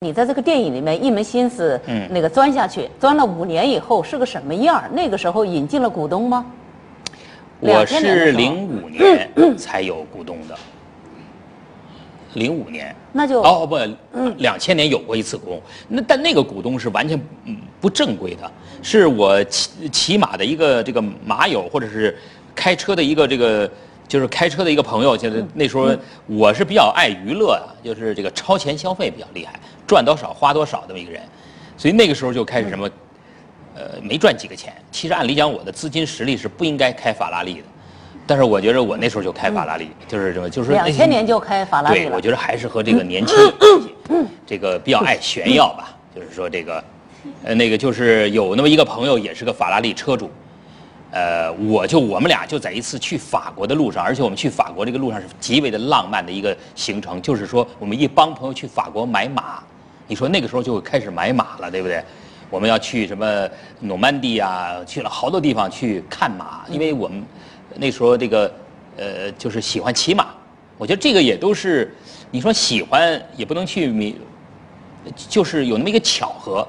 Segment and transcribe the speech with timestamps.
[0.00, 4.90] 你在这个电影里面一门心思，嗯那个钻下去，钻了五年以后是个什么样儿？
[4.92, 6.44] 那个时候引进了股东吗？
[7.60, 10.54] 我2000年的时候是零五年才有股东的，
[12.34, 12.94] 零五年。
[13.10, 13.78] 那就哦不，
[14.36, 18.50] 两千年有过一次股东，那但那个股东是完全嗯不正规的，
[18.82, 22.14] 是我骑骑马的一个这个马友，或者是
[22.54, 23.70] 开车的一个这个
[24.08, 25.90] 就是开车的一个朋友，就是那时候
[26.26, 31.20] 我是比较爱娱乐啊，就是这个超前消费比较厉害，赚多少花多少这么一个人，
[31.76, 32.88] 所以那个时候就开始什么，
[33.74, 34.72] 呃，没赚几个钱。
[34.90, 37.64] 其实按理讲，我的资金实力是不应该开法拉利的，
[38.26, 42.20] 但是我觉得我那时候就开法拉利，就是什么，就是两千年就开法拉利对，我。
[42.20, 43.94] 觉得还是和这个年轻有关系，
[44.46, 46.82] 这个比较爱炫耀吧，就是说这个，
[47.44, 50.30] 呃，那个就是有那么一个朋友也是个法拉利车主，
[51.10, 59.62] 呃，我就我们俩就在一次去法国的路上，而且我们去法国这个路上是极为的浪漫的一个行程，就是说我们一帮朋友去法国买马，
[60.06, 62.02] 你说那个时候就开始买马了，对不对？
[62.48, 63.48] 我们要去什么
[63.80, 67.24] 诺曼底啊，去了好多地方去看马，因为我们
[67.74, 68.52] 那时候这个
[68.96, 70.28] 呃就是喜欢骑马，
[70.78, 71.92] 我觉得这个也都是
[72.30, 74.16] 你说喜欢也不能去迷，
[75.28, 76.66] 就是有那么一个巧合，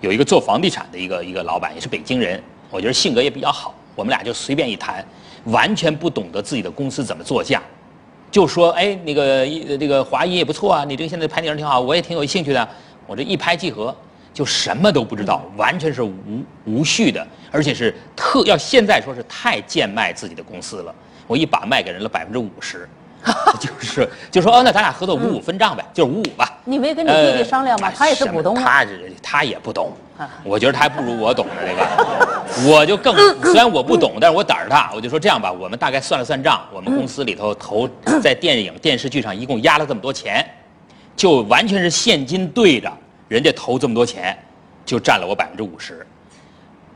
[0.00, 2.40] 有一个做房地产的一个一个老板也是北京人，
[2.70, 5.04] 我觉得性格也比较好，我们俩就随便一谈，
[5.44, 7.62] 完全不懂得自己的公司怎么做价，
[8.30, 12.68] 就说哎那个一这个华谊也不错啊，你这个现在拍电影挺好，我也挺有兴趣的，
[13.06, 13.94] 我这一拍即合。
[14.34, 16.14] 就什么都不知道，完全是无
[16.64, 20.94] 无序的，而且是特要现在说是太贱卖自己的公司了。
[21.26, 22.88] 我一把卖给人了百分之五十，
[23.58, 26.56] 就是就说哦，那咱俩合作五五分账呗，就是五五吧。
[26.64, 27.88] 你没跟你弟弟商量吗？
[27.88, 28.62] 呃他也是股东啊。
[28.62, 30.07] 他是他也不懂啊，
[30.44, 32.28] 我觉得他还不如我懂的那个。
[32.66, 37.88] 我就更虽然我不懂，但是我胆儿大，我就说这样吧，我们大概算了算账，我们公司里头投
[38.20, 40.44] 在电影电视剧上一共压了这么多钱，
[41.14, 42.90] 就完全是现金对着
[43.28, 44.36] 人家投这么多钱，
[44.84, 46.04] 就占了我百分之五十。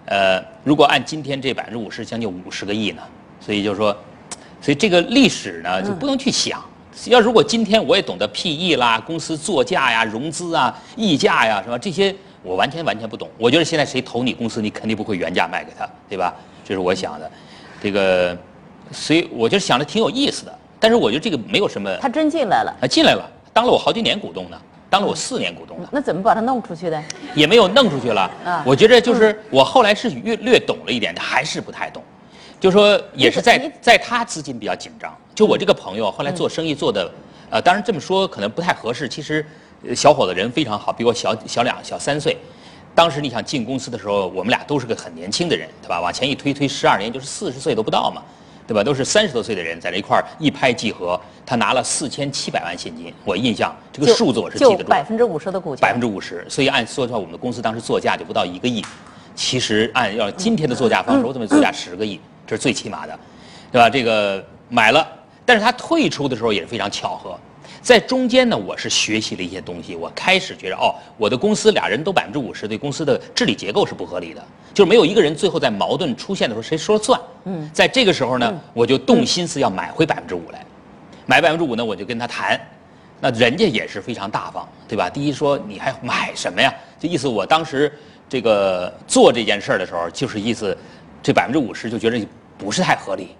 [0.06, 3.02] 呃，如果按今天这百分之五十，将近五十个亿呢，
[3.38, 3.96] 所以就说，
[4.60, 6.60] 所以这个历史呢就不能去想。
[7.06, 11.78] 要如果今天我也懂得 PE 啦、公司作价呀、融资啊、溢价呀，是吧？
[11.78, 13.28] 这些我完全完全不懂。
[13.38, 16.34] 我觉得现在谁投你公司，你肯定不会原价卖给他，对吧？
[16.64, 17.30] 这是我想的。
[17.80, 18.36] 这个，
[18.90, 20.58] 所以我就想着挺有意思的。
[20.78, 24.60] 但是我觉得这个没有什么他真进来了，啊，进来了，当了我好几年股东呢，
[24.90, 25.88] 当了我四年股东了。
[25.92, 27.02] 那怎么把他弄出去的？
[27.34, 28.30] 也没有弄出去了。
[28.44, 32.02] 啊我觉得就是我后来是略略懂了一点，还是不太懂。
[32.58, 37.10] 就说也是在在他资金比较紧张，就我这个朋友后来做生意做的，
[37.50, 39.08] 呃，当然这么说可能不太合适。
[39.08, 39.44] 其实，呃
[39.94, 42.36] 小伙子人非常好，比我小小两小三岁。
[42.94, 46.00] 当时你想进公司的时候，我们俩都是个很年轻的人，对吧？
[46.00, 48.22] 往前一推推十二年，就是四十岁都不到嘛，
[48.66, 48.84] 对吧？
[48.84, 54.84] 都是三十多岁的人在这一块儿一拍即合，他拿了四千七百万现金，我印象这个数字我是记得住的。
[54.84, 55.80] 百分之五十的股价。
[55.80, 58.84] 百分之五十，所以按说的话，我们的公司当时作价就不到一个亿。
[59.34, 62.20] 其实按要今天的作价方式，我怎么作价十个亿？
[62.46, 63.18] 这是最起码的，
[63.70, 63.88] 对吧？
[63.88, 65.06] 这个买了，
[65.46, 67.38] 但是他退出的时候也是非常巧合，
[67.82, 69.96] 在中间呢，我是学习了一些东西。
[69.96, 74.40] 我开始觉得，哦，我的公司俩人都百分之五十，对公司的治理结构是不合理的，
[74.72, 77.20] 就是没有一个人最后在矛盾出现的时候谁说了算。
[77.44, 80.64] 嗯，在这个时候呢，我就动心思要买回百分之五来。
[81.26, 82.60] 买百分之五呢，我就跟他谈，
[83.18, 85.10] 那人家也是非常大方，对吧？
[85.10, 86.72] 第一说你还买什么呀？
[87.00, 87.92] 这意思我当时
[88.28, 90.76] 这个做这件事儿的时候，就是意思
[91.20, 93.30] 这百分之五十就觉得不是太合理，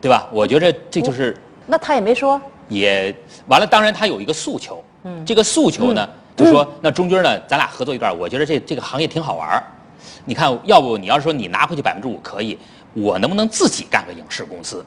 [0.00, 0.28] 对吧？
[0.32, 1.36] 我觉得这就是
[1.66, 2.40] 那他也没说。
[2.68, 3.14] 也
[3.46, 3.66] 完了。
[3.66, 9.64] 当然他有一个诉求，嗯，这个诉求呢，就说那中军呢，咱俩合作一段，我觉得这这个行业挺好玩儿。
[10.24, 12.58] 你看，要不你要是说你拿回去百分之五可以，
[12.94, 14.84] 我能不能自己干个影视公司？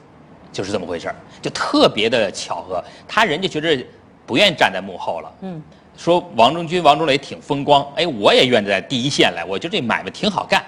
[0.52, 2.84] 就是这么回事儿，就特别的巧合。
[3.08, 3.84] 他人家觉着
[4.26, 5.62] 不愿意站在幕后了，嗯，
[5.96, 10.62] 说王中军、王中磊挺风光，哎，我也愿意在第一线来，我觉得这买卖挺好干，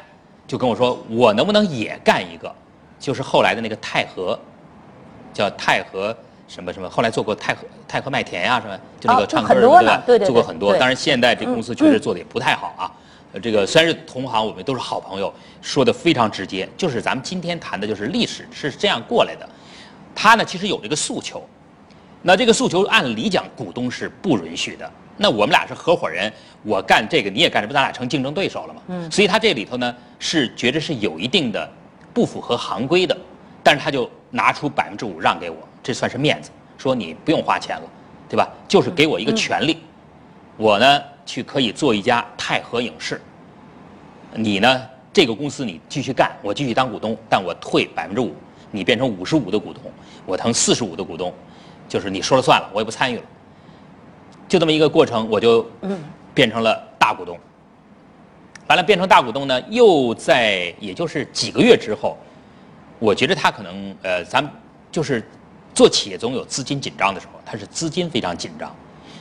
[0.46, 2.50] 就跟我说我能不能也干一个，
[2.98, 4.38] 就是后来的那个泰和，
[5.34, 10.02] 叫泰和什么什么，后来做过泰和泰和麦田呀、什么，就那啊个唱歌的对吧？
[10.06, 12.90] 对对对做过很多，当然现在这公司确实做的也不太好啊。
[13.32, 19.48] 呃，这个虽然是同行，我们都是好朋友，说的非常直接，就是咱们今天谈的就是历史是这样过来的。
[20.14, 21.42] 他呢，其实有这个诉求，
[22.22, 26.32] 那这个诉求按理讲股东是不允许的，那我们俩是合伙人，
[26.62, 28.80] 我干这个你也干，这不咱俩成竞争对手了吗？
[28.86, 31.68] 嗯，所以他这里头呢是觉得是有一定的
[32.12, 33.16] 不符合行规的，
[33.64, 37.82] 但是他就拿出百分之五让给我，这算是面子，说你不用花钱了，
[38.28, 38.48] 对吧？
[38.66, 39.78] 就是给我一个权利，
[40.56, 43.20] 我呢去可以做一家泰和影视，
[44.34, 44.82] 你呢
[45.12, 48.34] 这个公司你继续干，我继续当股东，但我退百分之五，
[48.72, 49.82] 你变成五十五的股东，
[50.26, 51.32] 我成四十五的股东，
[51.88, 53.22] 就是你说了算了，我也不参与了。
[54.48, 55.64] 就这么一个过程，我就
[56.34, 57.38] 变成了大股东。
[58.66, 62.18] 完了，变成大股东呢，又在也就是几个月之后，
[62.98, 64.48] 我觉得他可能呃，咱
[64.90, 65.26] 就是
[65.74, 68.74] 做企业总有资金紧张的时候，他是资金非常紧张，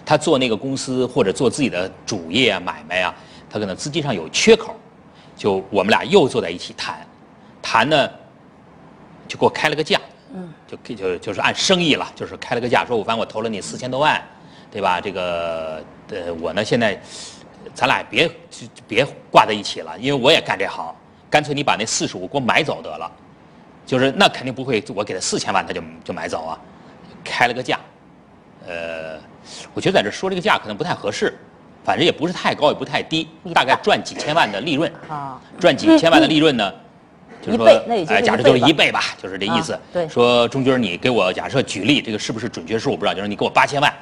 [0.06, 3.14] 他做那个公司或者做自己的主业啊买卖啊，
[3.50, 4.76] 他可能资金上有缺口，
[5.36, 7.06] 就我们俩又坐在一起谈，
[7.62, 8.10] 谈呢
[9.28, 10.00] 就给我开了个价，
[10.34, 14.22] 嗯，就就就是按生意了，就是开了个价，说我反正我投了你四千多万，
[14.72, 15.02] 对吧？
[15.02, 17.02] 这个呃，我呢现在。
[17.74, 18.30] 咱俩别
[18.88, 20.94] 别挂在一起了，因为我也干这行，
[21.30, 23.10] 干脆你把那四十五给我买走得了，
[23.86, 26.60] 就是那肯定不会，我给他四千万他就就买走啊，
[27.24, 27.80] 开了个价，
[28.66, 29.20] 呃，
[29.74, 31.38] 我觉得在这说这个价可能不太合适，
[31.84, 36.74] 反正也不是太高也不太低，大概赚几千万的利润 啊，赚几千万的利润呢，
[37.42, 37.68] 就是说
[38.08, 39.78] 哎，假设就是一倍吧，就是这意思。
[39.92, 43.94] 对，说钟军你给我假设举例，这个是不是准确数我不知道，就是你给我八千万，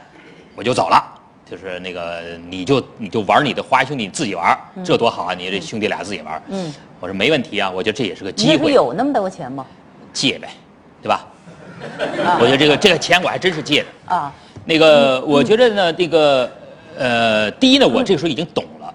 [0.56, 1.04] 我就走了。
[1.52, 5.34] 就是那个，你就你就玩你的花兄弟，你自己玩，这多好啊！
[5.34, 6.42] 你这兄弟俩自己玩。
[6.48, 8.70] 嗯，我说没问题啊，我觉得这也是个机会。
[8.70, 9.66] 你有那么多钱吗？
[10.14, 10.48] 借呗，
[11.02, 11.28] 对吧？
[12.40, 14.16] 我觉得这个这个钱我还真是借的。
[14.16, 14.34] 啊，
[14.64, 16.50] 那个我觉得呢，这个
[16.98, 18.94] 呃，第一呢，我这个时候已经懂了。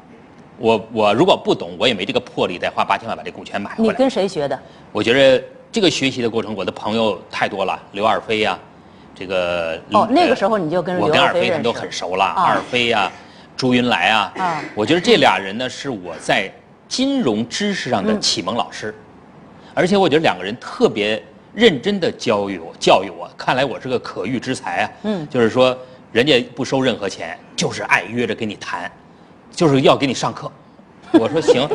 [0.57, 3.91] 我我如果不懂，我也没这个魄力再花八千万把这股权买回来。
[3.91, 4.59] 你跟谁学的？
[4.93, 8.59] 我觉得这个学习的过程，我的朋友太多了，刘二飞呀。
[9.19, 13.11] 这个哦，那个时候你就跟我跟二飞他们都很熟了，二飞呀，
[13.57, 16.53] 朱云来啊，啊，我觉得这俩人呢是我在
[16.87, 18.95] 金融知识上的启蒙老师，
[19.73, 21.21] 而且我觉得两个人特别
[21.55, 25.77] 认真的教育我，教育我，看来我是个可遇之才啊，嗯，就是说
[26.13, 28.93] 人家不收任何钱，就是爱约着跟你谈，
[29.51, 30.53] 就是要给你上课，
[31.19, 31.67] 我说行，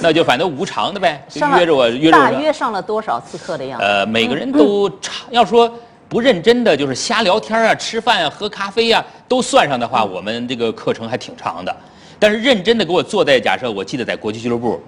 [0.00, 1.22] 那就反正无偿的呗，
[1.58, 2.24] 约着我约着我。
[2.24, 3.84] 大约上了多少次课的样子？
[3.84, 5.70] 呃，每个人都差，要说。
[6.08, 11.76] 不认真的就是瞎聊天啊，吃饭啊，喝咖啡啊，都算上的话，我们这个课程还挺长的。
[12.18, 14.80] 但是认真的给我坐在，假设我记得在国际俱乐部，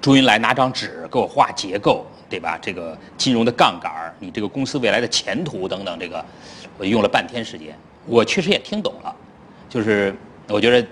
[0.00, 2.58] 朱云来拿张纸给我画结构，对吧？
[2.60, 6.24] 这个金融的杠杆你这个公司未来的前途等等，这个
[6.78, 7.76] 我用了半天时间，
[8.06, 9.14] 我确实也听懂了。
[9.68, 10.14] 就是
[10.48, 10.86] 我觉得，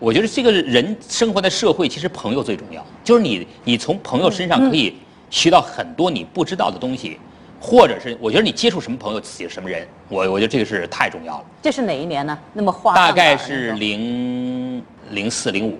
[0.00, 2.84] 我觉得这个人生活在社会，其实朋友最重要。
[3.04, 4.96] 就是你，你从朋友身上可以
[5.30, 7.18] 学到很多你不知道的东西。
[7.64, 11.44] 或者是我觉得你接触什么朋友，自己什么人，我我觉得这个是太重要了。
[11.62, 12.38] 这是哪一年呢？
[12.52, 15.78] 那么花大概是零零四零五，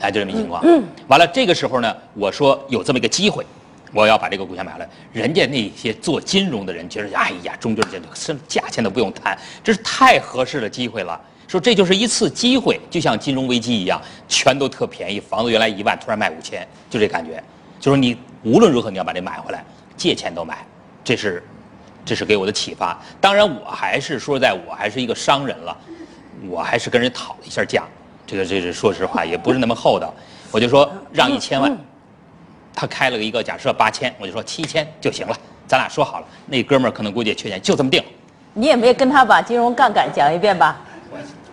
[0.00, 0.62] 哎，就这么一情况。
[0.64, 0.82] 嗯。
[1.08, 3.44] 完了，这个时候呢，我说有这么一个机会，
[3.92, 4.88] 我要把这个股权买了。
[5.12, 11.20] 人家那些做金融的人觉得，哎呀，中间这什么价钱都不用谈，这是太合适的机会了。
[11.46, 17.42] 说这就是一次机会，就像金融危机一样，全都特便宜，房子原来一万，突然卖五千，就这感觉。
[17.78, 19.62] 就说你无论如何你要把这买回来，
[19.94, 20.66] 借钱都买。
[21.04, 21.42] 这是，
[22.04, 22.98] 这是给我的启发。
[23.20, 25.76] 当然，我还是说，在我还是一个商人了，
[26.48, 27.84] 我还是跟人讨了一下价。
[28.26, 30.14] 这个，这是说实话，也不是那么厚道。
[30.50, 31.76] 我就说让一千万，
[32.74, 35.36] 他开了一个假设八千，我就说七千就行了。
[35.66, 38.02] 咱俩说好了，那哥们儿可能估计也缺钱，就这么定。
[38.54, 40.76] 你也没跟他把金融杠杆讲一遍吧？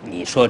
[0.02, 0.48] 你说，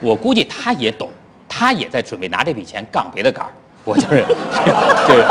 [0.00, 1.10] 我估计他也懂，
[1.48, 3.52] 他也在准备拿这笔钱杠别的杆儿。
[3.84, 4.24] 我就是，
[5.06, 5.22] 就是，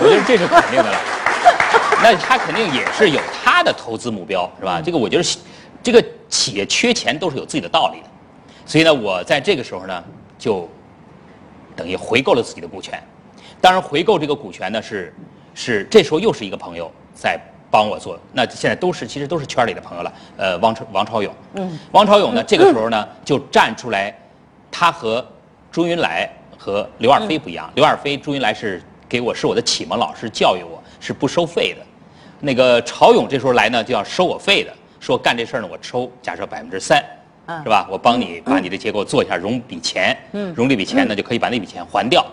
[0.00, 0.98] 我觉得这是肯定的了。
[2.02, 4.80] 那他肯定也是有他的投资目标，是吧？
[4.80, 5.38] 这个我觉得，
[5.82, 8.06] 这个企业缺钱都是有自己的道理的。
[8.64, 10.02] 所以呢，我在这个时候呢，
[10.38, 10.68] 就
[11.76, 13.02] 等于回购了自己的股权。
[13.60, 15.14] 当然，回购这个股权呢，是
[15.54, 17.38] 是这时候又是一个朋友在
[17.70, 18.18] 帮我做。
[18.32, 20.12] 那现在都是其实都是圈里的朋友了。
[20.36, 24.16] 呃，王超王超勇，嗯，王超勇呢，这个时候呢就站出来，
[24.70, 25.26] 他和
[25.70, 27.70] 朱云来和刘二飞不一样。
[27.74, 31.86] 刘二飞、朱云来是给我是我的启蒙老师，教育我是不收费的。
[32.40, 37.04] 那个曹勇这时候来呢，就要收我费的，说干这事儿呢，我抽，假设百分之三，
[37.62, 37.86] 是吧？
[37.90, 40.16] 我帮你把你的结构做一下，融笔钱，
[40.54, 42.24] 融这笔钱呢，就可以把那笔钱还掉。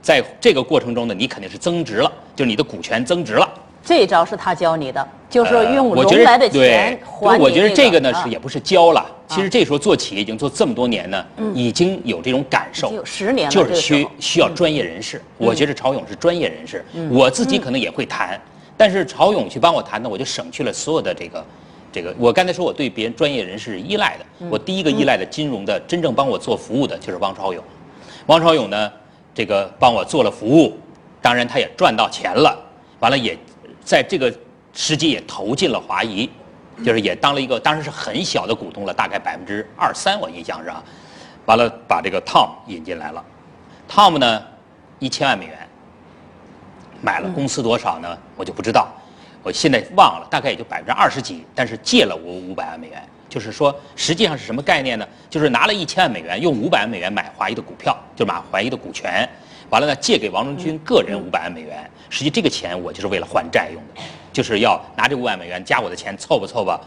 [0.00, 3.46] 在这个过程中呢，你肯定是增值了，就是你的股权增值了。
[3.84, 11.24] 这一招是他教你的，就是用融来的钱还我觉得这个呢是也不是教了，其实这时候做企业已经做这么多年呢，
[11.54, 13.04] 已经有这种感受。
[13.04, 15.20] 十年了，就是需需要专业人士。
[15.36, 18.40] 我觉得曹勇是专业人士，我自己可能也会谈。
[18.80, 21.44] 但是曹勇去帮我谈呢，我就省去了所有的这个，
[21.92, 27.62] 这个我刚才说我对别人专业人士依赖的，我第一个依赖的金融的真正帮我做服务的就是汪朝勇。
[28.28, 28.90] 汪朝勇呢，
[29.34, 30.78] 这个帮我做了服务，
[31.20, 32.58] 当然他也赚到钱了，
[33.00, 33.36] 完了也
[33.84, 34.34] 在这个
[34.72, 36.30] 时机也投进了华谊，
[36.82, 40.82] 就是也当了一个当时是很小的股东了，大概百分之二三，我印象是啊。
[41.44, 43.22] 完了把这个 Tom 引进来了
[43.90, 44.42] ，Tom 呢
[44.98, 45.59] 一千万美元
[47.02, 48.18] 买了公司多少呢？
[48.36, 48.88] 我就不知道，
[49.42, 53.02] 我现在忘了，大概也就百分之二十几，但是借了我五百万美元。
[53.28, 55.06] 就是说，实际上是什么概念呢？
[55.30, 59.28] 就是拿了一千万美元，用五百万美元买华谊的股票，就买华谊的股权，
[59.68, 61.88] 完了呢，借给王中军个人五百万美元。
[62.08, 64.02] 实际这个钱我就是为了还债用的，
[64.32, 66.80] 就是要拿这五万美元加我的钱凑吧凑吧，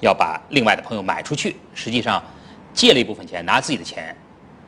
[0.00, 1.56] 要把另外的朋友买出去。
[1.72, 2.22] 实际上，
[2.74, 4.14] 借了一部分钱，拿自己的钱，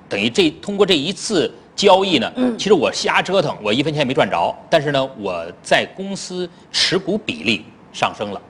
[0.08, 8.40] 等于这通过这一次交易呢，其实我瞎折腾，我一分钱也没赚着，但是呢，我在公司持股比例上升了，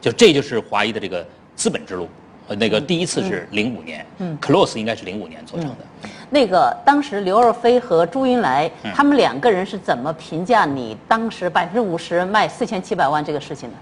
[0.00, 1.24] 就这就是华谊的这个。
[1.58, 2.08] 资本之路，
[2.46, 6.08] 呃，那个第一次是零五年，嗯，Close 应该是零五年做成的。
[6.30, 13.74] 那个当时刘若飞和朱云来他们两个人是怎么评价你当时百分之五十卖四千七百万这个事情的？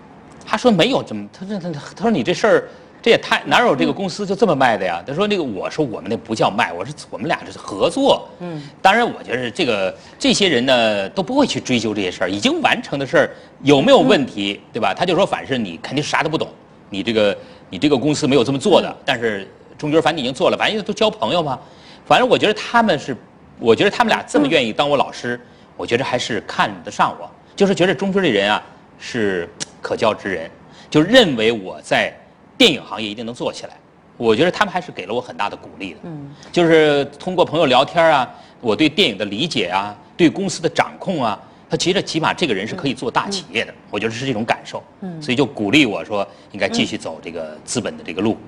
[0.47, 2.69] 他说没有怎么，他说他他说你这事儿
[3.07, 5.01] 这也太哪有这个公司就这么卖的呀？
[5.07, 8.29] 他说那个我说我们那不叫卖，我说我们俩这是合作。
[8.41, 13.31] 嗯，当然我觉得这个这些人呢都不会去追究这些事儿，已经完成的事儿
[13.63, 14.93] 有没有问题，对吧？
[14.93, 16.49] 他就说反正你肯定啥都不懂，
[16.91, 17.37] 你这个。
[17.69, 19.47] 你这个公司没有这么做的，但是
[19.77, 21.59] 中军反正已经做了，反正都交朋友嘛。
[22.05, 23.17] 反正我觉得他们是，
[23.59, 25.41] 我觉得他们俩这么愿意当我老师，
[25.77, 28.63] 我觉得还是看得上我，就是觉得中军这人啊
[29.01, 29.49] 是
[29.83, 30.49] 可教之人，
[30.89, 32.17] 就认为我在
[32.57, 33.73] 电影行业一定能做起来。
[34.17, 36.01] 我觉得他们还是给了我很大的鼓励的。
[36.05, 41.39] 嗯，就是通过朋友聊天啊，我对电影的理解啊，对公司的掌控啊。
[41.69, 48.39] 他其实起码这个人是可以做大企业的，我觉得是这种感受，嗯所以就鼓励我说应该继续走这个资本的这个路。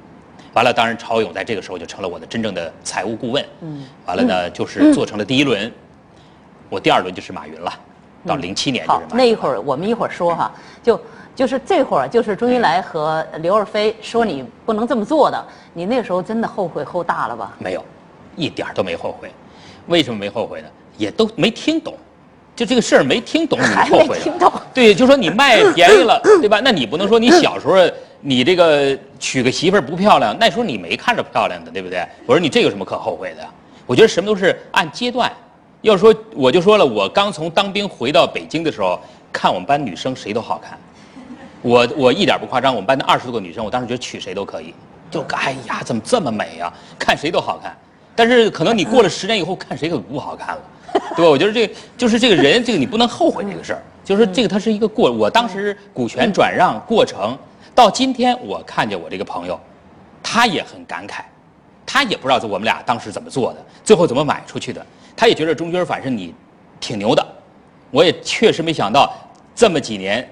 [0.55, 3.45] 完了，当然超勇在这个时候就成了我的真正的财务顾问。
[3.61, 5.71] 嗯完了呢，就是做成了第一轮，
[6.71, 7.73] 我第二轮就是马云了。
[8.25, 11.01] 到零七年就是那一会儿我们一会儿说哈，就
[11.39, 15.41] 就是这会儿就是周云来和刘若飞说你不能这么做的，
[15.73, 17.55] 你那时候真的后悔后大了吧？
[17.61, 17.85] 没有，
[18.35, 19.31] 一点都没后悔。
[19.87, 20.69] 为什么没后悔呢？
[20.97, 21.95] 也都没听懂。
[22.57, 24.63] 就这个事儿没听懂，你后悔了。
[24.75, 26.61] 对，就说你卖便宜了， 对吧？
[26.65, 27.77] 那你不能说你小时候
[28.21, 32.05] 你这个娶个媳妇儿不漂亮，那时候你没看着漂亮的，对不对？
[32.27, 33.47] 我说你这有什么可后悔的？
[33.87, 35.31] 我觉得什么都是按阶段。
[35.83, 38.99] 要说我就说了，我刚从当兵回到北京的时候，
[39.33, 40.77] 看我们班女生谁都好看。
[41.63, 44.75] 我我一点不夸张，我们班的二十多个女生，我当时觉得娶谁都可以。
[45.11, 46.73] 就哎呀，怎么这么美呀？
[46.99, 47.77] 看谁都好看。
[48.15, 50.63] 但是可能你过了十年以后，看谁可不好看了。
[51.17, 51.31] 对吧？
[51.31, 53.83] 我觉得这就是这个人，这个你不能后悔这个事儿。
[54.05, 55.11] 就是这个，它是一个过。
[55.13, 57.37] 我当时股权转让过程
[57.75, 59.59] 到今天，我看见我这个朋友，
[60.23, 61.21] 他也很感慨，
[61.85, 64.85] 他也不知道我们俩当时怎么做的，最后怎么买出去的。
[65.15, 66.35] 他也觉得中军反正你
[66.81, 67.27] 挺牛的，
[67.91, 69.13] 我也确实没想到
[69.55, 70.27] 这么几年，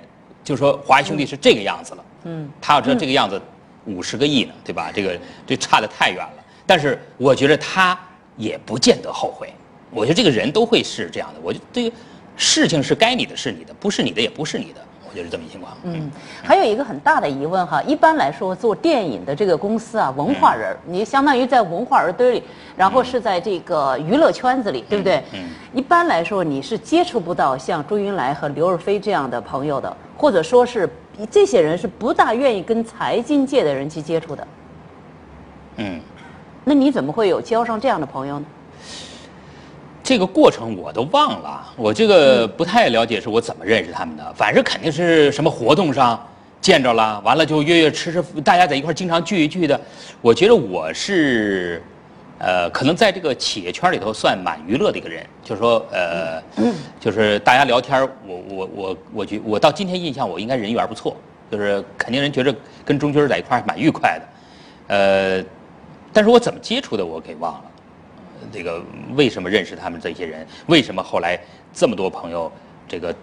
[0.46, 2.04] 就说华谊兄弟是这个样子了。
[2.24, 2.48] 嗯。
[2.60, 3.38] 他要知道这个样子，
[3.84, 4.92] 五十个亿呢，对吧？
[4.94, 6.44] 这个这差的太远了。
[6.64, 7.98] 但是我觉得他
[8.36, 9.52] 也不见得后悔。
[9.90, 11.40] 我觉得这个人都会是这样的。
[11.42, 11.96] 我觉得这个
[12.36, 14.85] 事情是该你的是你的，不是你的也不是你的。
[15.16, 15.73] 我觉得是这么一情况。
[15.85, 16.11] 嗯，
[16.42, 22.42] 还有一个很大的疑问哈，一般来说做电影的这个公司啊，文化人，你相当于在文化人堆里，
[22.76, 25.23] 然后是在这个娱乐圈子里，对不对？
[25.32, 25.49] 嗯。
[25.73, 30.87] 一般来说，你是接触不到像朱云来和刘若飞这样的朋友的，或者说是
[31.30, 34.46] 这些人是不大愿意跟财经界的人去接触的。
[35.76, 35.99] 嗯。
[36.62, 38.44] 那你怎么会有交上这样的朋友呢？
[40.06, 44.32] 这个过程我都忘了，我这个不太了解是我怎么认识他们的。
[44.34, 46.25] 反正肯定是什么活动上
[46.60, 49.78] 见着了，完了就约约吃吃，大家在一块儿经常聚一聚的。
[50.20, 51.82] 我觉得我是，
[52.38, 56.40] 呃，可能在这个企业圈里头算蛮娱乐的一个人，就是说，呃，
[57.00, 61.16] 就是大家聊天，我我我我觉我到今天印象我应该人缘不错，
[61.50, 65.44] 就是肯定人觉着跟中军在一块儿蛮愉快的，呃，
[66.12, 67.62] 但是我怎么接触的我给忘了。
[68.52, 68.82] 这个
[69.14, 70.46] 为什么认识他们这些人？
[70.66, 71.38] 为什么后来
[71.72, 72.50] 这么多朋友？
[72.88, 73.14] 这个，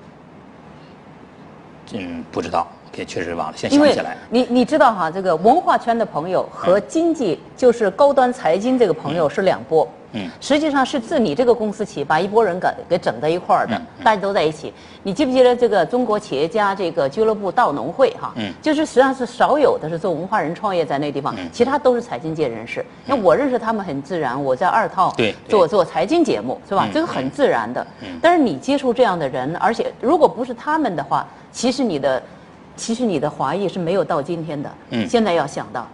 [1.93, 2.67] 嗯，不知道，
[2.98, 4.17] 也确实忘了，先想起来。
[4.29, 9.86] 你你知道哈，这个文化圈的朋友和经济，就是高端财经这个朋友是两波。
[9.86, 10.03] 嗯，
[10.39, 14.74] 实际上是自你这个公司起，把一拨人给给整在一块儿的，大家都在一起。
[15.01, 18.32] 你记不记得这个中国企业家这个俱乐部道农会哈？
[18.36, 22.86] 嗯，就是实际上是少有的是做文化人创业在那地方，其他都是财经界人士。
[23.05, 25.13] 那我认识他们很自然，我在二套
[25.48, 26.88] 做做财经节目是吧？
[26.93, 27.86] 这个很自然的。
[28.01, 32.22] 嗯，但是你接触这样的人，而且如果不是他们的话，其实你的
[32.75, 34.72] 其实你的华裔是没有到今天的。
[34.91, 35.88] 嗯，现在要想到。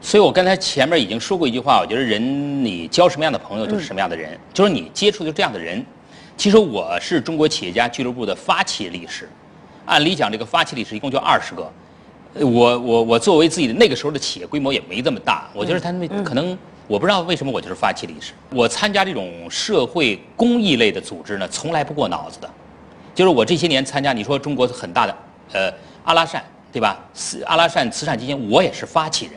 [0.00, 5.84] 所以我刚才前面已经说过一句话，我觉得人你交什么样的朋友就是什么样的人，就是你接触就这样的人。
[6.36, 9.28] 其实我是中国企业家俱乐部的发起理事，
[9.86, 11.72] 按理讲这个发起理事一共就二十个，
[12.44, 18.32] 我我我作为自己的那个时候的企业规模也没这么大，我觉得他们可能我不知道为什么我就是发起理事。
[18.50, 22.48] 我参加这种社会公益类的组织呢，从来不过脑子的，
[23.14, 25.16] 就是我这些年参加，你说中国很大的
[25.52, 25.72] 呃
[26.04, 27.02] 阿拉善对吧？
[27.46, 29.34] 阿拉善慈善基金，我也是发起人，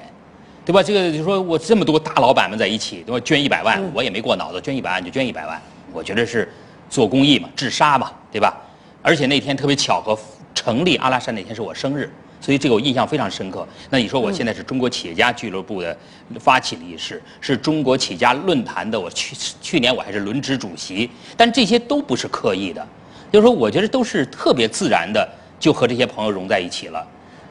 [0.70, 0.84] 对吧？
[0.84, 3.20] 这个就说我这么多大老板们在一起，对吧？
[3.26, 5.60] 捐一百万，我也没过脑子，捐一百万就捐一百万，
[5.92, 6.48] 我觉得是。
[6.92, 8.56] 做公益嘛，治沙嘛，对吧？
[9.04, 10.18] 而且那天特别巧合，
[10.56, 12.12] 成立阿拉善那天是我生日，
[12.42, 13.68] 所以这个我印象非常深刻。
[13.92, 15.96] 那你说我现在是中国企业家俱乐部的
[16.40, 21.08] 发起理事，是中国企业家论坛的，我去去年我还是轮值主席，
[21.38, 22.84] 但这些都不是刻意的，
[23.32, 27.08] 就是说我觉得都是特别自然的，就和这些朋友融在一起了，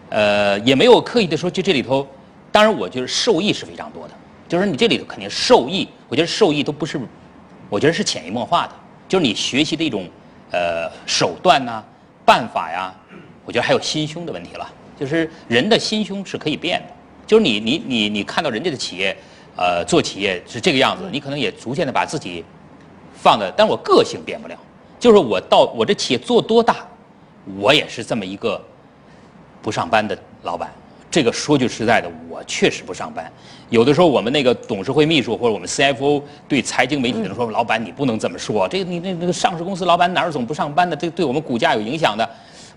[0.09, 2.05] 呃，也没有刻意的说就这里头，
[2.59, 4.15] 当然我觉得受益是非常多的，
[4.49, 7.01] 就是你这里头肯定受益，我觉得受益都不是，
[7.71, 8.73] 我觉得是潜移默化的。
[9.07, 10.09] 就是你学习的一种，
[10.51, 11.81] 呃，手段呐，
[12.25, 12.93] 办法呀，
[13.45, 14.69] 我觉得还有心胸的问题了。
[14.99, 16.87] 就是人的心胸是可以变的。
[17.29, 19.17] 就是你你你你看到人家的企业，
[19.55, 22.45] 呃，做企业是这个样子，你可能也逐渐的把自己
[23.15, 24.59] 放的，但我个性变不了。
[24.99, 26.79] 就是我到我这企业做多大，
[27.57, 28.61] 我也是这么一个
[29.63, 30.69] 不上班的老板。
[31.11, 33.31] 这个说句实在的，我确实不上班。
[33.71, 40.95] 有的时候，我们那个董事会秘书或者我们 CFO 对财经媒体人说：“老板，你不能这么说，这个你那那个上市公司老板哪儿总不上班的？
[40.95, 42.29] 这对我们股价有影响的。”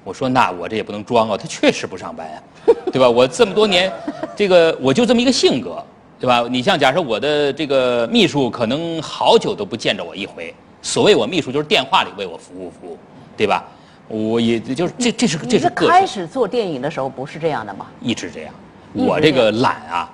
[0.03, 2.41] 我说：“那我这也不能装啊，他确实不上班啊，
[2.91, 3.09] 对吧？
[3.09, 3.91] 我这么多年，
[4.35, 5.83] 这个我就这么一个性格，
[6.19, 6.45] 对吧？
[6.49, 12.97] 你像假设我的这个秘书可能好久都不见着我一回，所谓我秘书就是电话里为我服务服务，
[13.37, 13.63] 对吧？”
[14.11, 17.87] 我也就是这，这是这是个开始做电影的时候不是这样的吗？
[18.01, 18.53] 一直这样，
[18.93, 20.09] 我这个懒啊。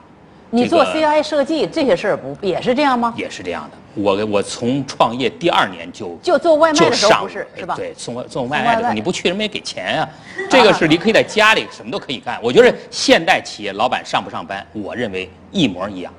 [0.49, 3.13] 你做 CI 设计这些事儿不也是这样吗？
[3.17, 3.77] 也是这样的。
[4.01, 7.75] 我我从创业第二年就就做外卖的时候不是是吧？
[7.75, 10.09] 对，送外做外卖的时候你不去人们也给钱啊。
[10.49, 12.39] 这个是你可以在家里什么都可以干。
[12.41, 16.13] 我觉得现代企业老板上不上班，我认为一模一样。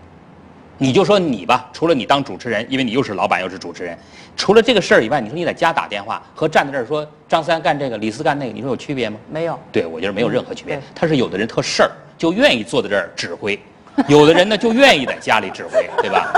[0.80, 3.98] 你就说你吧，除了你当主持人，因为你又是老板又是主持人，
[4.36, 9.18] 除了这个事儿以外，你说你在家打电话和站在这儿说张三干这个，李四干那个，你说有区别吗？
[9.28, 9.58] 没有。
[9.72, 10.80] 对，我觉得没有任何区别。
[10.94, 13.58] 他是有的人特事儿，就愿意坐在这儿指挥；
[14.06, 16.32] 有的人呢，就愿意在家里指挥，对吧？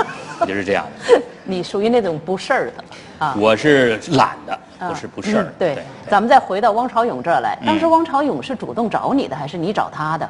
[0.47, 1.21] 就是这样的。
[1.45, 2.83] 你属于那种不事儿的
[3.19, 3.35] 啊。
[3.37, 5.53] 我是懒的，不是不事儿。
[5.59, 5.77] 对，
[6.09, 10.27] 咱们再回到汪朝勇这儿来，当时汪朝勇是主动找你的，还是你找他的？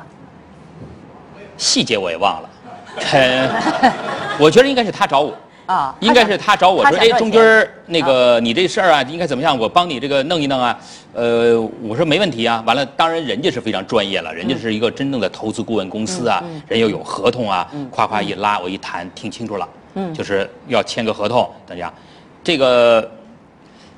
[1.55, 2.49] 细节我也忘了。
[2.97, 3.49] 很，
[4.39, 5.33] 我觉得应该是他找我
[5.65, 9.57] 啊，应该是他找我说，哎，钟军儿，那个你这事儿啊，应该怎么样？
[9.57, 10.77] 我帮你这个弄一弄啊。
[11.13, 12.63] 呃，我说没问题啊。
[12.65, 19.67] 完了，当然人家是非常专业了，人家是一个真正的投资顾问公司啊，人又有合同啊，夸夸一拉，我一谈听清楚了，
[20.13, 21.91] 就是要签个合同，大家，
[22.43, 23.09] 这个，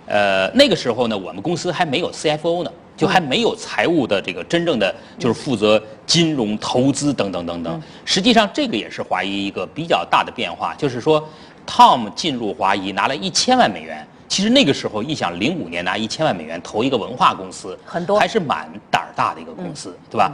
[0.06, 2.72] 呃，那个时候呢，我们公司还没有 CFO 呢。
[2.96, 7.82] 就还没有财务的这个真正的就是负责金融投资等等等等。
[8.06, 11.28] 实际上这个也是华谊一个比较大的变化，就是说
[11.66, 14.06] ，Tom 进入华谊拿了一千万美元。
[14.28, 20.32] 其实那个时候，一想零五年拿一千万美元投一个文化公司，很多还是蛮胆儿大的一个公司，对吧？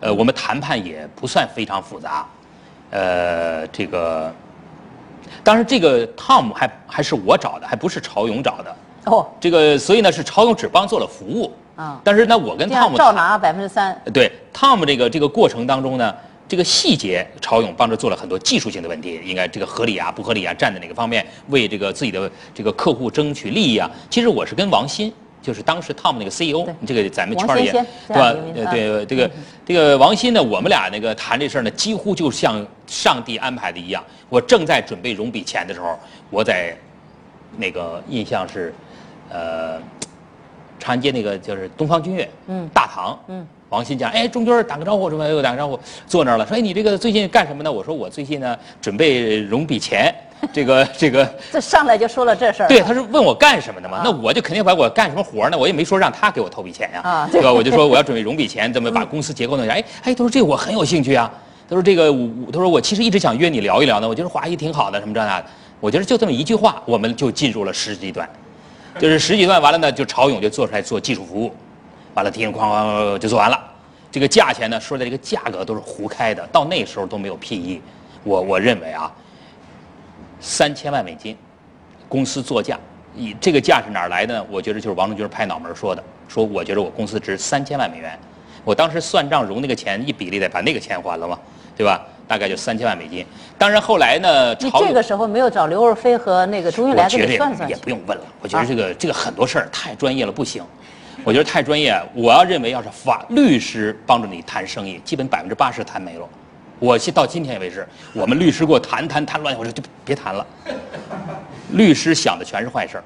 [0.00, 2.26] 呃，我们谈判也不算非常复杂。
[2.90, 4.30] 呃，这个，
[5.42, 8.76] 当然这个 Tom 还还是我找的，还不是朝勇找的。
[9.06, 9.26] 哦。
[9.40, 11.50] 这个所以呢，是朝勇只帮做了服务。
[11.78, 13.96] 啊，但是那，我跟汤姆照拿百分之三。
[14.12, 16.12] 对，汤姆这个这个过程当中呢，
[16.48, 23.88] 这个细节，朝勇帮着做了很多技术性的问题，应该这个合理啊，不合理啊，站在哪个方面为这个自己的这个客户争取利益啊？
[24.10, 28.34] 其实我是跟王鑫，就是当时汤姆那个 CEO，这个咱们圈里对吧？
[28.72, 29.30] 对，这个
[29.64, 34.02] 这个王鑫呢，我们俩那个谈这事儿呢，几乎就像上帝安排的一样。
[34.28, 35.96] 我正在准备融笔钱的时候，
[36.28, 36.76] 我在
[37.56, 38.74] 那个印象是，
[39.30, 39.80] 呃。
[40.78, 47.70] 长安街那个就是东方君悦，嗯，大堂，嗯，王鑫讲，哎，钟军打个招呼，什么又打个招呼，坐那儿了，说，哎，你这个最近干什么呢？
[47.70, 50.14] 我说我最近呢准备融笔钱，
[50.52, 55.58] 这个这个， 这上来就说了这事儿，对，他是问我干什么的嘛，那我就肯定把我干什么活呢？
[55.58, 57.52] 我也没说让他给我投笔钱呀，啊，对吧？
[57.52, 59.74] 我就说我要准备融笔钱， 怎么把公司结构弄一下？
[59.74, 61.30] 哎哎，他说这我很有兴趣啊，
[61.68, 62.10] 他说这个，
[62.52, 65.46] 他说我其实一直想约你聊一聊呢，我觉得华谊挺好的，什么这那的，
[65.80, 68.28] 我觉得就这么一句话，我们就进入了实际段。
[68.98, 71.54] 就是十几万完了呢，就曹勇就做出来做技术服务，
[72.14, 73.62] 完了，叮哐哐就做完了。
[74.10, 77.80] 这个价钱呢，说的这个价格都是胡开的，到那时候都没有 PE。
[78.24, 79.12] 我我认为啊，
[80.40, 81.36] 三千万美金，
[82.08, 82.78] 公司作价，
[83.14, 84.34] 以这个价是哪来的？
[84.34, 84.46] 呢？
[84.50, 88.18] 我觉得就是王中军拍脑门说的，说我觉得我公司值三千万美元。
[88.64, 91.38] 我当时算账融那个钱一比例得把那个钱还了嘛，
[91.76, 92.04] 对吧？
[92.28, 93.26] 大概就三千万美金。
[93.56, 98.24] 当然后来呢，你这个时候没有找刘若飞和那个朱玉来给你算算也不用问了。
[98.40, 100.62] 我觉得这个这个很多事儿太专业了，不行。
[101.24, 106.28] 我觉得太专业，我要认为要是法律师帮助你谈生意，基本百分之八十谈没了。
[106.78, 110.46] 我到今天为止，我们律师给我谈谈谈乱，我说就别谈了。
[111.72, 113.04] 律师想的全是坏事儿。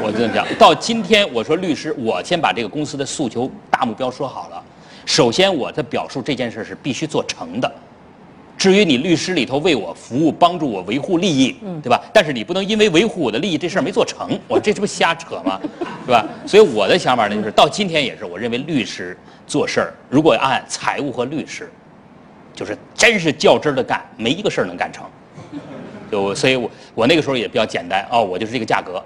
[0.00, 4.62] 我这么讲，到今天我说律师，我先把这个公司的诉求大目标说好了。
[5.04, 7.70] 首先，我的表述这件事是必须做成的。
[8.60, 11.98] 至于你律师里头为我服务、帮助我维护利益，对吧？
[12.12, 15.58] 但是你不能因为维护我的利益这事儿没做成， 我这这不瞎扯吗？
[16.04, 16.22] 对吧？
[16.46, 21.70] 所以我的想法呢，就是到今天也是，我认为律师做事儿，如果按财务和律师。
[22.52, 25.06] 就是真是较真儿的干，没一个事儿能干成。
[26.10, 29.02] 就所以，我我那个时候也比较简单哦，我就是这个价格。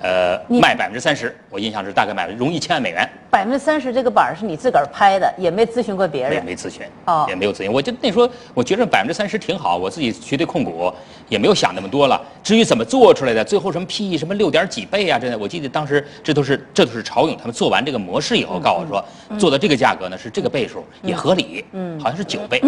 [0.00, 3.06] 呃，卖百分之三十，我印象是大概买了融一千万美元。
[3.30, 6.32] 百分之三十这个板是你自个儿拍的，也没咨询过别人。
[6.32, 7.70] 也没咨询，哦，也没有咨询。
[7.70, 10.90] 我就那时候我觉得百分之三十挺好，我自己绝对控股，
[11.28, 12.20] 也没有想那么多了。
[12.42, 22.58] 至于怎么做出来的，最后什么 PE 什么六点几倍啊，真的，我记得当时这都是这都是朝勇他们做完这个模式以后告诉我说，做到这个价格呢是这个倍数也合理，嗯，好像是九倍，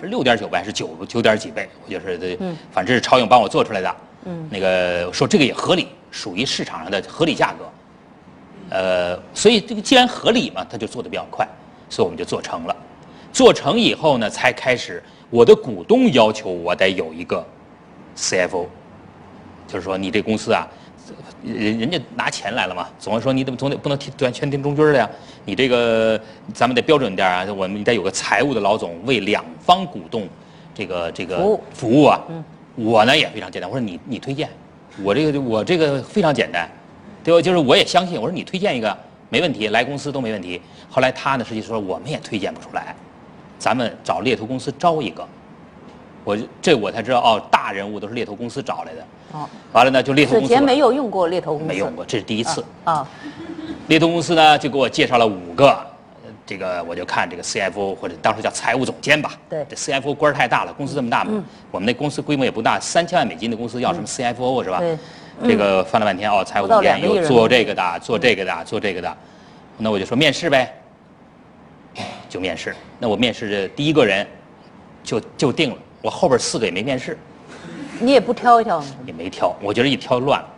[0.00, 1.68] 是六点九倍还是九九点几倍？
[1.86, 2.36] 我就是这，
[2.72, 3.94] 反正是朝勇帮我做出来的，
[4.28, 5.88] 嗯，那个说这个也合理。
[6.10, 7.70] 属于市场上的合理价格，
[8.70, 11.46] 呃，所以这个既然合理嘛，他就做的比较快，
[11.90, 12.74] 所以我们就做成了。
[13.30, 17.46] 做成以后呢，才开始我的股东要求我得有一个
[18.16, 18.64] CFO，
[19.66, 20.66] 就是说你这公司啊，
[21.44, 25.08] 人人家拿钱来了嘛，总是说你怎么总得不能听全听中军的呀？
[25.44, 26.18] 你这个
[26.54, 30.26] 咱们得标准点啊，我们得有个财务的老总为两方股东
[30.74, 31.36] 这个这个
[31.74, 32.18] 服务啊。
[32.78, 34.48] 我呢也非常简单，我说你你推荐。
[35.02, 36.68] 我这个我这个非常简单，
[37.22, 37.42] 对吧？
[37.42, 38.96] 就是我也相信，我说你推荐一个
[39.28, 40.60] 没问题，来公司都没问题。
[40.88, 42.94] 后来他呢，实际说我们也推荐不出来，
[43.58, 45.26] 咱们找猎头公司招一个。
[46.24, 49.04] 我这我才知道哦，大人物都是猎头公司找来的。
[49.32, 49.48] 哦。
[49.72, 50.48] 完了呢，就猎头公司。
[50.48, 51.66] 之前没有用过猎头公司。
[51.66, 52.64] 没用过，这是第一次。
[52.84, 53.08] 啊。
[53.88, 55.86] 猎头公司呢，就给我介绍了五个。
[56.48, 59.32] 这个我就看这个 CFO 或者当时叫财务总监吧。
[59.50, 59.66] 对。
[59.68, 64.78] 这 CFO 官儿太大了，公司这么大嘛，我们那公司规模也不大，三千万美金的公司要什么 CFO 是吧？
[64.78, 64.96] 对。
[65.46, 69.16] 这个翻了半天哦，财务总监有做这个的，做这个的，做这个的，
[69.76, 70.74] 那我就说面试呗。
[72.28, 74.26] 就面试，那我面试的第一个人，
[75.02, 77.18] 就就定了，我后边四个也没面试。
[78.00, 78.86] 你也不挑一挑吗？
[79.06, 80.48] 也没挑，我觉得一挑乱了。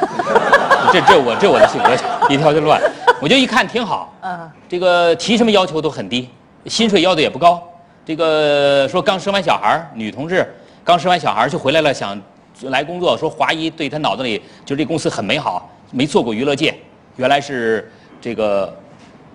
[0.92, 1.92] 这这我这我的性格，
[2.32, 2.80] 一挑就乱。
[3.20, 6.28] 我就一看挺好，嗯，这个提什么要求都很低，
[6.66, 7.62] 薪水要的也不高。
[8.04, 10.48] 这个说刚生完小孩女同志
[10.84, 12.20] 刚生完小孩就回来了，想
[12.62, 13.16] 来工作。
[13.18, 16.74] 说华谊对她脑子里就这公司很美好，没做过娱乐界，
[17.16, 18.72] 原来是这个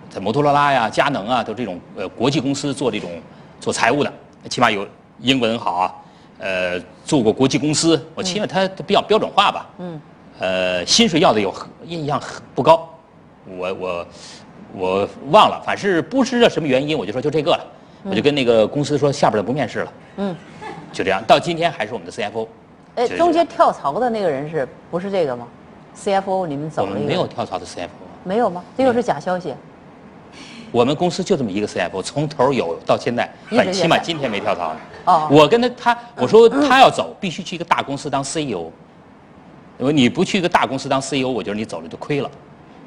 [0.08, 3.10] 在摩托罗拉呀、佳能啊，都这种呃国际公司做这种
[3.60, 4.12] 做财务的，
[4.48, 4.86] 起码有
[5.20, 5.94] 英文好啊，
[6.38, 10.00] 呃，做过国际公司，我起码他比较标准化吧，嗯，
[10.38, 12.20] 呃，薪水要的有印象
[12.54, 12.88] 不高。
[13.46, 14.06] 我我
[14.74, 17.66] 我忘了，反正不知道什么原因，我就说就这个了，
[18.02, 19.92] 我就跟那个公司说下边的不面试了。
[20.16, 20.36] 嗯，
[20.92, 22.46] 就这样，到今天还是我们的 CFO。
[22.96, 25.46] 哎，中间跳槽的那个人是不是这个吗
[25.96, 27.88] ？CFO 你们走了我们没有跳槽的 CFO。
[28.22, 28.64] 没有吗？
[28.76, 29.54] 这又是假消息。
[30.72, 34.74] 我们公司就这么一个 CFO，从头有到现在，很起码今天没跳槽。
[35.04, 35.28] 哦。
[35.30, 38.70] 我跟他他我说他要走，必须去一个大公司当 CEO。
[39.78, 42.30] 因为你不去一个大公司当 CEO，我觉得你走了就亏了。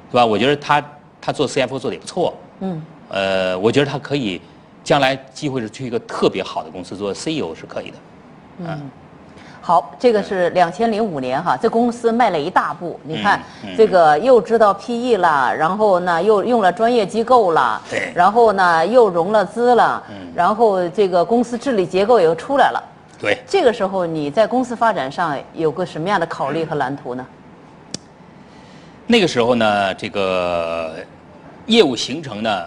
[0.09, 0.25] 是吧？
[0.25, 0.83] 我觉得他
[1.21, 2.33] 他做 CFO 做的也不错。
[2.61, 2.81] 嗯。
[3.09, 4.41] 呃，我觉得他可以，
[4.83, 7.97] 将来机会是去一个特别好的公司做 CEO 是可以的。
[8.59, 8.91] 嗯。
[9.61, 12.97] 好，这个是两千零五年哈，这公司迈了一大步。
[13.03, 13.41] 你看，
[13.75, 18.11] 这个又知道 PE 了，然后呢又用了专业机构了，对。
[18.15, 20.31] 然后呢又融了资了，嗯。
[20.33, 22.83] 然后这个公司治理结构也出来了。
[23.19, 23.37] 对。
[23.45, 27.25] 这个时候你在公司发展上有个什么样的考虑和蓝图呢？
[29.09, 30.95] 那个时候呢，这个
[31.65, 32.65] 业务形成呢，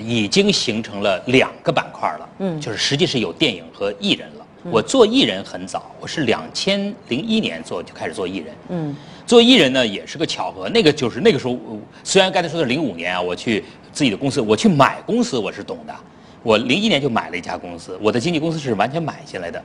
[0.00, 2.28] 已经形成了两个板块了。
[2.38, 4.46] 嗯，就是实际是有电影和艺人了。
[4.70, 8.54] 我做艺人很早，我是两千零一年做就开始做艺人。
[8.68, 10.68] 嗯，做艺人呢也是个巧合。
[10.68, 11.58] 那个就是那个时候，
[12.04, 15.94] 虽然刚才说的零五年啊，我去自己的公司，我去买公司我是懂的。
[16.44, 19.60] 我零一年就买了一家公司，我的经纪公司是完全买进来的。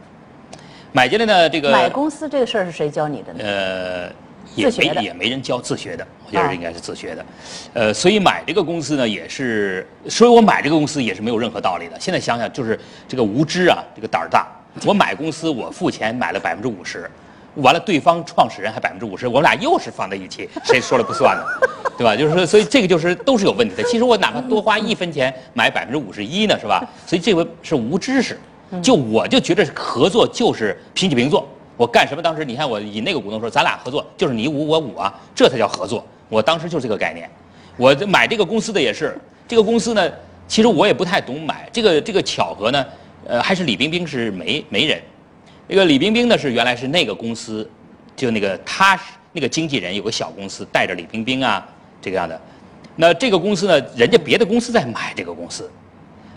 [0.92, 3.40] 买进来呢，这个买公司这个事儿是谁教你的呢？
[3.44, 4.12] 呃。
[4.56, 7.26] 也没也没人教自学的，我觉得应该是自学的，
[7.74, 11.98] 呃，所以买这个公司呢，也是，所以我买这个公司也是没有任何道理的。
[12.00, 14.48] 现在想想，就是这个无知啊，这个胆儿大。
[14.86, 17.10] 我买公司，我付钱买了百分之五十，
[17.56, 21.44] 完了，对方创始人还百分之五十，我们俩又是放在一起，谁说了不算呢？
[21.98, 22.16] 对吧？
[22.16, 23.84] 就是说，所以这个就是都是有问题的。
[23.84, 26.84] 其实我哪怕多花一分钱买百分之五十一呢，是吧？
[27.06, 28.40] 所以这回是无知识。
[28.82, 31.46] 就我就觉得合作就是平起平坐。
[31.82, 32.22] 我干什么？
[32.22, 36.06] 当时你看我以那个股东说，咱俩合作就是你五我五啊，这才叫合作。
[36.30, 37.28] 我当时就是这个概念。
[37.76, 39.17] 我买这个公司的也是，
[39.48, 40.12] 这个公司呢，
[40.48, 41.67] 其实我也不太懂买。
[41.74, 42.86] 这个这个巧合呢，
[43.26, 45.02] 呃，还是李冰冰是媒媒人。
[45.67, 47.67] 那个李冰冰呢是原来是那个公司，
[48.15, 48.96] 就那个他
[49.32, 51.67] 那个经纪人有个小公司带着李冰冰啊
[52.00, 52.39] 这个样的，
[52.96, 55.67] 那这个公司呢，人家别的公司在买这个公司，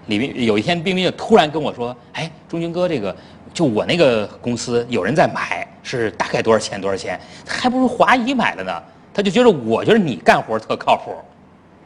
[0.06, 3.14] 李冰有一天冰冰就突然跟我说，哎，钟军哥，这个
[3.52, 8.82] 就我那个公司有人在买，是大概多少钱多少钱，还不如华谊买了呢。
[9.12, 11.14] 他就觉得我觉得你干活特靠谱，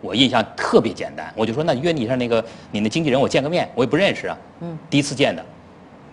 [0.00, 5.44] 我印象特别简单，我就说那约你上那个你那经纪人我见个面，我也不认识啊，嗯，第一次见的，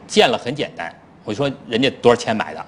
[0.06, 0.94] 见了很简单。
[1.24, 2.64] 我就说人家多少钱买的，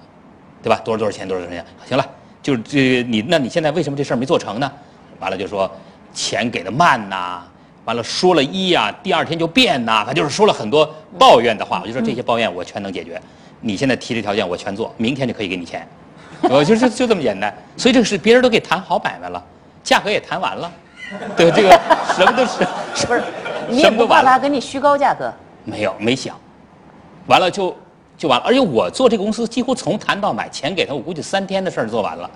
[0.63, 0.81] 对吧？
[0.83, 1.65] 多少多少钱多少多少钱？
[1.85, 2.03] 行了，
[2.41, 4.71] 就是这你，那你现在为什么这事儿没做成呢？
[5.19, 5.69] 完了就说
[6.13, 7.45] 钱给的慢呐，
[7.87, 11.79] 完了说了一呀，第二天就变呐，他就是说了很多抱怨的话。
[11.81, 13.19] 我就说这些抱怨我全能解决，
[13.61, 15.87] 你现在提这条件我全做，明天就可以给你钱。
[16.51, 17.55] 我就就就这么简单。
[17.77, 19.41] 所以这个是别人都给谈好买卖了，
[19.85, 20.69] 价格也谈完了，
[21.37, 21.69] 对这个
[22.13, 22.45] 什么都
[22.93, 23.23] 是不是？
[23.69, 25.33] 你也不怕他给你虚高价格？
[25.63, 26.37] 没有，没想。
[27.27, 27.73] 完了就。
[28.17, 32.27] 就完了，而且我做这个公司几乎从谈到买，钱给他，我估计三天的事儿做完了，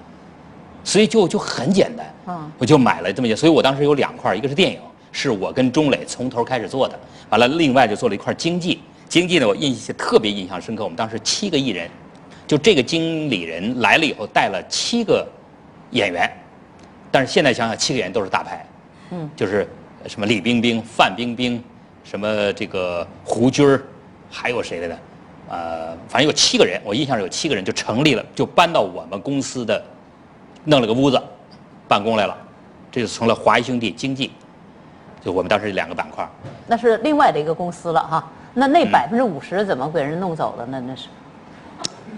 [0.83, 4.79] 所以就就很简单，嗯，我就买了这么些，所以我当时有两块，一个是电影，
[5.11, 11.89] 是我跟钟磊从头开始做的，完了另外就做了一块经济，经济呢我印象特别印象深刻，我们当时七个艺人，
[12.47, 15.27] 就这个经理人来了以后带了七个
[15.91, 16.31] 演员，
[17.11, 18.65] 但是现在想想七个演员都是大牌，
[19.11, 19.67] 嗯，就是
[20.07, 21.61] 什么李冰冰、范冰冰，
[22.03, 23.83] 什么这个胡军儿，
[24.29, 24.97] 还有谁来着？
[25.49, 29.83] 呃，反正有七个人，我印象是有七个人就成立了，就搬到我们公司的，
[30.63, 31.21] 弄了个屋子，
[31.89, 32.37] 办公来了，
[32.89, 34.31] 这就成了华谊兄弟经济，
[35.23, 36.27] 就我们当时两个板块。
[36.67, 40.83] 那是另外的一个公司了哈，那那百分之五十怎么给人弄走了呢？
[40.87, 41.07] 那是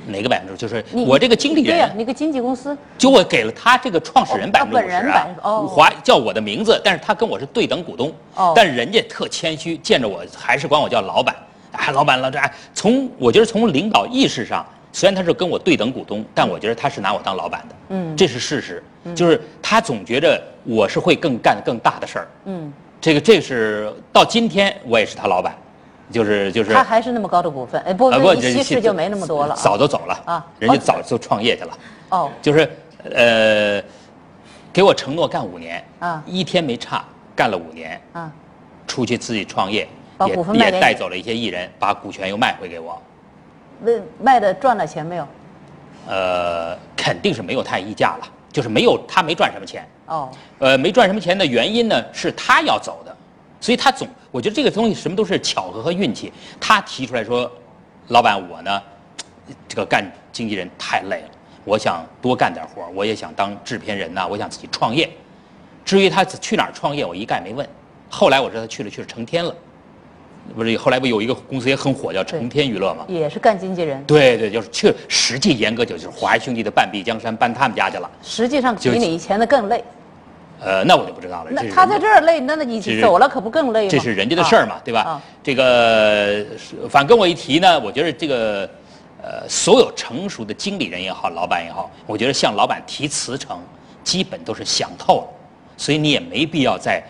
[0.08, 0.58] 哪个百分之？
[0.58, 5.28] 就是我这个经理人，对呀，那个经纪公司，就我给了他这个创始人百分之五十啊，
[5.68, 11.36] 华叫我的名字，但是他跟我是对等股东，哦，但人家特谦虚，见着我还是管我叫老板。
[11.72, 12.40] 哎，老板老，这
[12.74, 18.84] 从我觉得从领导意识上，虽然他是跟我对等股东，但我觉得他是拿我当老板的，嗯，这是事实，
[19.16, 22.72] 就是他总觉着我是会更干更大的事儿，嗯，
[23.04, 25.54] 这个这是到今天我也是他老板，
[26.10, 32.60] 就是就是他还是那么高的股份，哎不不，稀释就没那么多了，早都走了啊，人家早就创业去了，哦，就是
[33.14, 33.84] 呃，
[34.72, 37.04] 给我承诺干五年啊，一天没差，
[37.36, 38.32] 干了五年啊，
[38.88, 39.86] 出去自己创业。
[40.26, 43.02] 也也带走了一些艺人，把股权又卖回给我。
[43.82, 45.28] 那卖的赚了钱没有？
[46.08, 49.86] 呃，肯定是没有太溢价了，就是没有他没赚什么钱。
[50.06, 50.32] 哦。
[50.60, 53.16] 呃，没赚什么钱的原因呢，是他要走的，
[53.60, 56.32] 所以他总我觉得这个东西什么都是巧合和运气。
[56.60, 57.52] 他提出来说
[58.10, 58.82] ：“老板，我呢，
[59.68, 61.30] 这个干经纪人太累了，
[61.64, 65.10] 我想多干点活我也想当制片人呐，我想自己创业。
[65.86, 67.68] 至于他去哪儿创业，我一概没问。
[68.10, 69.56] 后来我知道他去了，去了成天了。”
[70.56, 73.06] 不是后来不有一个公司也很火，叫成天娱乐嘛？
[73.08, 74.04] 也是干经纪人。
[74.04, 78.10] 对对，就是确实际严格讲就是华谊兄弟的半壁江山搬他们家去了。
[78.22, 79.84] 实际上比你以前的更累。
[80.60, 81.52] 呃，那我就不知道了。
[81.52, 83.90] 那他在这儿累，那那你走了可不更累吗？
[83.90, 85.22] 这是人家的事儿嘛，对吧？
[85.42, 86.46] 这个
[86.90, 88.70] 反跟我一提呢，我觉得这个
[89.22, 93.60] 呃，所有成熟的经理人也好，老板也好，我觉得向老板提辞呈，
[94.04, 95.28] 基本都是想透了，
[95.76, 97.04] 所以你也没必要再。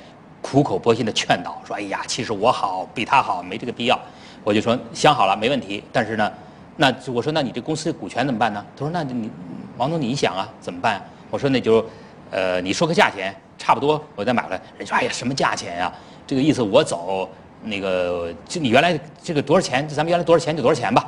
[0.44, 4.00] 苦口婆心的劝导说：“哎呀，其实我好，比他好，没这个必要。”
[4.44, 5.82] 我就说想好了，没问题。
[5.92, 6.32] 但是呢，
[6.76, 8.64] 那我说那你这公司股权怎么办呢？
[8.76, 9.32] 他说：“那你
[9.78, 11.02] 王总你想啊，怎么办？”
[11.32, 11.84] 我说：“那就，
[12.30, 15.92] 呃，你说个价钱，差不多我再买回来。”人说：“哎呀，什么价钱呀？
[16.28, 17.28] 这个意思我走，
[17.64, 19.88] 那个就你原来这个多少钱？
[19.88, 21.08] 就咱们原来多少钱就多少钱吧。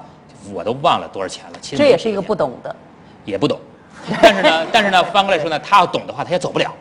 [0.53, 1.59] 我都忘了多少钱了。
[1.61, 2.73] 其实这也是一个不懂的，
[3.25, 3.59] 也不懂。
[4.21, 6.73] 但是呢，但是呢，翻过来说呢，他要懂的话，他也走不了。”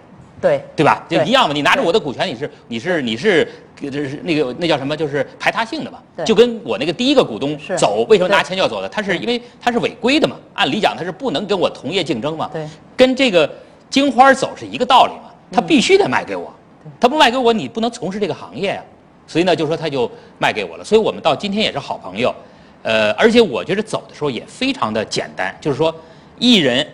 [0.44, 1.02] 对对吧？
[1.08, 1.54] 就一样嘛。
[1.54, 3.48] 你拿着我的股权，你是你是你是，
[3.80, 4.94] 就是那个那叫什么？
[4.94, 5.98] 就是排他性的嘛。
[6.22, 8.88] 就跟我那个第一个股东走，为什么拿钱就要走的？
[8.90, 10.36] 他是因为他是违规的嘛。
[10.52, 12.50] 按理讲他是不能跟我同业竞争嘛。
[12.52, 12.68] 对。
[12.94, 13.50] 跟这个
[13.88, 15.32] 金花走是一个道理嘛。
[15.50, 16.52] 他必须得卖给我，
[17.00, 18.84] 他不卖给我，你不能从事这个行业啊。
[19.26, 20.84] 所以呢，就说他就卖给我了。
[20.84, 22.34] 所以我们到今天也是好朋友。
[22.82, 25.94] 呃，而且我觉得走的时候也非常的简单，就是说
[26.38, 26.86] 艺人。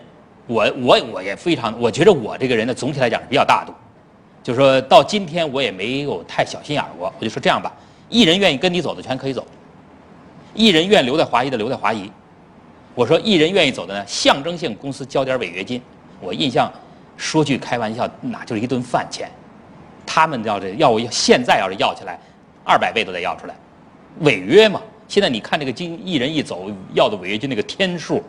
[0.51, 3.73] 我我我也非常，我觉得我这个人呢，总体来讲是比较大度，
[4.43, 7.13] 就是说到今天我也没有太小心眼过。
[7.21, 7.73] 我就说这样吧，
[8.09, 9.47] 艺人愿意跟你走的全可以走，
[10.53, 12.11] 艺人愿留在华谊的留在华谊，
[12.97, 15.81] 我说艺人愿意走的呢，象征性公司交点违约金。
[16.21, 16.69] 我印象，
[17.17, 19.31] 说句开玩笑，那就是一顿饭钱。
[20.05, 22.19] 他们要这要我现在要是要起来，
[22.65, 23.55] 二百倍都得要出来，
[24.23, 24.83] 违约嘛。
[25.07, 28.21] 现在你看这个金艺人一走要的违约金那个天数，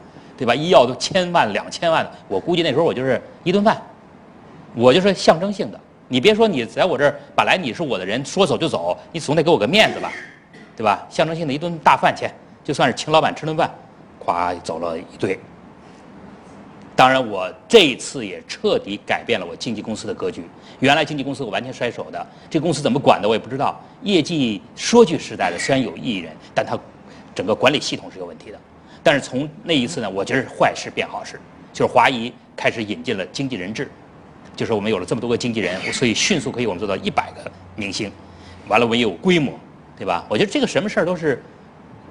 [0.41, 0.55] 对吧？
[0.55, 2.11] 医药都千万两千万的。
[2.27, 3.79] 我估计那时候我就是一顿饭，
[4.73, 5.79] 我就是象征性的。
[6.07, 10.11] 你别说你在我这儿本来你是我的人，说走就走，你总得给我个面子吧，
[10.75, 11.05] 对吧？
[11.11, 13.69] 象征性的一顿大饭钱，就算是请老板吃顿饭，
[14.25, 15.39] 咵走了一堆。
[16.95, 20.43] 当然，我这一次也彻底改变了我经纪公司的格局。
[20.79, 23.79] 原来经纪公司我完全甩手的，这公司怎么管的我也不知道。
[24.01, 26.75] 业绩说句实在的，虽然有艺人，但他
[27.35, 28.57] 整个管理系统是有问题的。
[29.03, 31.39] 但是从那一次呢，我觉得是坏事变好事，
[31.73, 33.89] 就是华谊开始引进了经纪人制，
[34.55, 38.11] 就是我们有了这么多个经纪人，所以迅速可以我们做到一百个明星。
[38.67, 39.53] 完了，我们有规模，
[39.97, 40.25] 对吧？
[40.29, 41.43] 我觉得这个什么事儿都是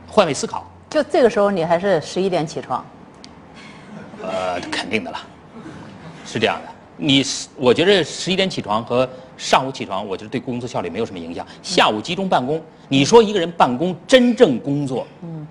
[0.09, 0.68] 换位思考。
[0.90, 2.85] 就这个时候，你还是十一点起床。
[4.22, 5.18] 呃，肯定的了，
[6.26, 6.68] 是这样的。
[6.96, 7.24] 你
[7.57, 11.46] 我觉得十一点起床和上午起床，我觉得对工作效率没有什么影响。
[11.62, 15.46] 下午集中办公，你说一个人办公真正工作，嗯，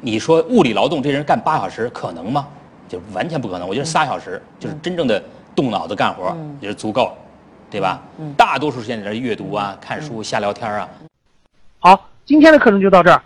[0.00, 2.46] 你说物理劳动这人干八小时可能吗？
[2.88, 3.68] 就完全不可能。
[3.68, 5.22] 我觉得仨小时就是真正的
[5.54, 7.16] 动脑子干活，也是足够，
[7.70, 8.02] 对吧？
[8.36, 10.88] 大多数时间在这阅读啊、看书、瞎聊天啊。
[11.78, 13.22] 好，今天的课程就到这儿。